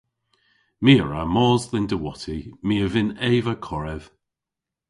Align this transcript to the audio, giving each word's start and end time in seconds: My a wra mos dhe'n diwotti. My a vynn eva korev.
My 0.83 0.93
a 1.03 1.03
wra 1.05 1.23
mos 1.35 1.63
dhe'n 1.69 1.87
diwotti. 1.89 2.39
My 2.65 2.75
a 2.85 2.87
vynn 2.93 3.17
eva 3.31 3.53
korev. 3.65 4.03